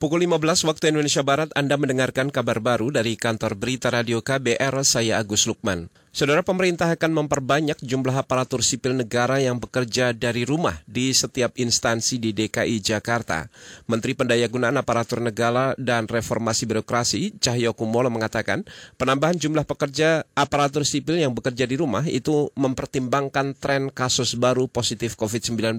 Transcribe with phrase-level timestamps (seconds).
[0.00, 5.20] Pukul 15 waktu Indonesia Barat Anda mendengarkan kabar baru dari kantor berita radio KBR, saya
[5.20, 5.92] Agus Lukman.
[6.08, 12.16] Saudara pemerintah akan memperbanyak jumlah aparatur sipil negara yang bekerja dari rumah di setiap instansi
[12.16, 13.52] di DKI Jakarta.
[13.92, 18.64] Menteri Pendayagunaan Aparatur Negara dan Reformasi Birokrasi Cahyo Kumolo mengatakan
[18.96, 25.12] penambahan jumlah pekerja aparatur sipil yang bekerja di rumah itu mempertimbangkan tren kasus baru positif
[25.20, 25.76] COVID-19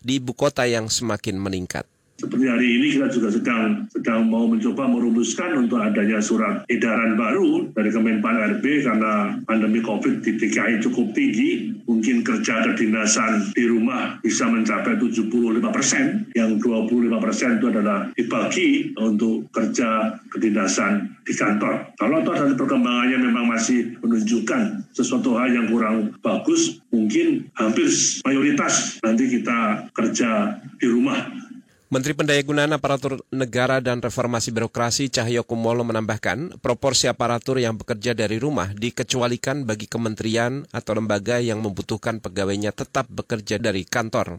[0.00, 1.84] di ibu kota yang semakin meningkat.
[2.18, 7.70] Seperti hari ini kita juga sedang sedang mau mencoba merumuskan untuk adanya surat edaran baru
[7.70, 14.18] dari Kemenpan RB karena pandemi COVID di DKI cukup tinggi, mungkin kerja kedinasan di rumah
[14.18, 15.30] bisa mencapai 75
[15.70, 21.94] persen, yang 25 persen itu adalah dibagi untuk kerja kedinasan di kantor.
[22.02, 27.86] Kalau toh dari perkembangannya memang masih menunjukkan sesuatu hal yang kurang bagus, mungkin hampir
[28.26, 31.46] mayoritas nanti kita kerja di rumah
[31.88, 38.36] Menteri Pendayagunaan Aparatur Negara dan Reformasi Birokrasi Cahyo Kumolo menambahkan, proporsi aparatur yang bekerja dari
[38.36, 44.36] rumah dikecualikan bagi kementerian atau lembaga yang membutuhkan pegawainya tetap bekerja dari kantor.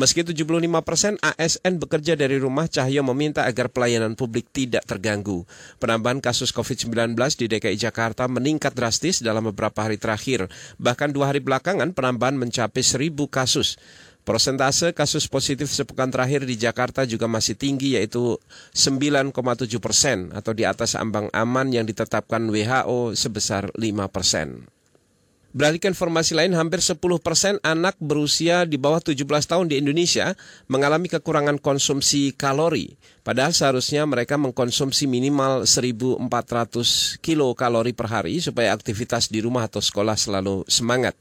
[0.00, 0.48] Meski 75
[0.80, 5.44] persen ASN bekerja dari rumah, Cahyo meminta agar pelayanan publik tidak terganggu.
[5.84, 10.48] Penambahan kasus COVID-19 di DKI Jakarta meningkat drastis dalam beberapa hari terakhir.
[10.80, 13.76] Bahkan dua hari belakangan penambahan mencapai seribu kasus.
[14.28, 18.36] Persentase kasus positif sepekan terakhir di Jakarta juga masih tinggi yaitu
[18.76, 19.32] 9,7
[19.80, 23.80] persen atau di atas ambang aman yang ditetapkan WHO sebesar 5
[24.12, 24.68] persen.
[25.56, 30.36] Beralih ke informasi lain, hampir 10 persen anak berusia di bawah 17 tahun di Indonesia
[30.68, 33.00] mengalami kekurangan konsumsi kalori.
[33.24, 40.20] Padahal seharusnya mereka mengkonsumsi minimal 1.400 kilokalori per hari supaya aktivitas di rumah atau sekolah
[40.20, 41.16] selalu semangat.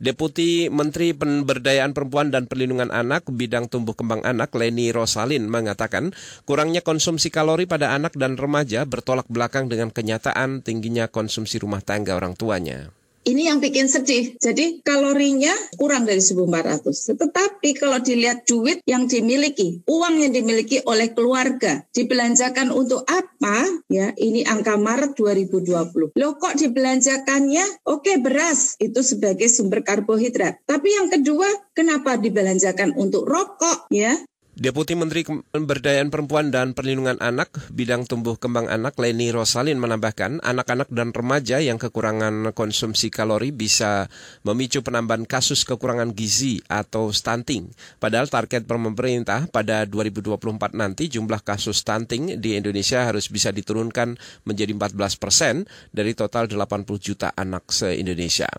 [0.00, 6.16] Deputi Menteri Pemberdayaan Perempuan dan Perlindungan Anak bidang tumbuh kembang anak Leni Rosalin mengatakan
[6.48, 12.16] kurangnya konsumsi kalori pada anak dan remaja bertolak belakang dengan kenyataan tingginya konsumsi rumah tangga
[12.16, 12.96] orang tuanya.
[13.20, 14.40] Ini yang bikin sedih.
[14.40, 17.20] Jadi kalorinya kurang dari 1.400.
[17.20, 23.68] Tetapi kalau dilihat duit yang dimiliki, uang yang dimiliki oleh keluarga, dibelanjakan untuk apa?
[23.92, 26.16] Ya, ini angka Maret 2020.
[26.16, 27.84] Loh kok dibelanjakannya?
[27.84, 30.64] Oke, beras itu sebagai sumber karbohidrat.
[30.64, 33.92] Tapi yang kedua, kenapa dibelanjakan untuk rokok?
[33.92, 34.16] Ya,
[34.60, 40.92] Deputi Menteri Pemberdayaan Perempuan dan Perlindungan Anak bidang tumbuh kembang anak Leni Rosalin menambahkan anak-anak
[40.92, 44.12] dan remaja yang kekurangan konsumsi kalori bisa
[44.44, 47.72] memicu penambahan kasus kekurangan gizi atau stunting.
[47.96, 54.76] Padahal target pemerintah pada 2024 nanti jumlah kasus stunting di Indonesia harus bisa diturunkan menjadi
[54.76, 58.52] 14 persen dari total 80 juta anak se-Indonesia.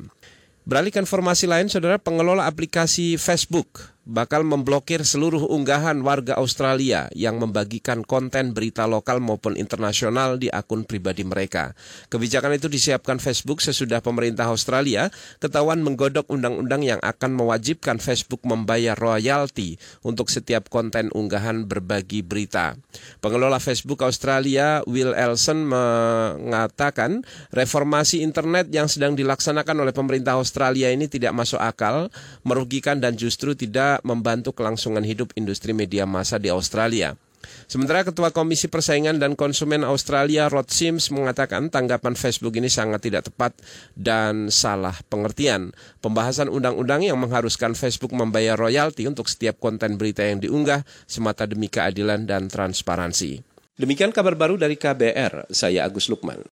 [0.65, 7.37] Beralih ke informasi lain, saudara pengelola aplikasi Facebook bakal memblokir seluruh unggahan warga Australia yang
[7.37, 11.77] membagikan konten berita lokal maupun internasional di akun pribadi mereka.
[12.09, 18.97] Kebijakan itu disiapkan Facebook sesudah pemerintah Australia ketahuan menggodok undang-undang yang akan mewajibkan Facebook membayar
[18.97, 22.73] royalti untuk setiap konten unggahan berbagi berita.
[23.21, 27.21] Pengelola Facebook Australia Will Elson mengatakan
[27.53, 32.09] reformasi internet yang sedang dilaksanakan oleh pemerintah Australia ini tidak masuk akal,
[32.41, 37.19] merugikan dan justru tidak membantu kelangsungan hidup industri media massa di Australia.
[37.65, 43.31] Sementara Ketua Komisi Persaingan dan Konsumen Australia Rod Sims mengatakan tanggapan Facebook ini sangat tidak
[43.31, 43.57] tepat
[43.97, 45.73] dan salah pengertian.
[46.03, 51.71] Pembahasan undang-undang yang mengharuskan Facebook membayar royalti untuk setiap konten berita yang diunggah semata demi
[51.71, 53.41] keadilan dan transparansi.
[53.79, 56.45] Demikian kabar baru dari KBR, saya Agus Lukman.